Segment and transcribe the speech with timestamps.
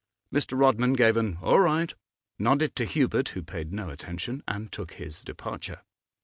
[0.33, 0.57] Mr.
[0.57, 1.93] Rodman gave an 'All right,'
[2.39, 5.83] nodded to Hubert, who paid no attention, and took his departure.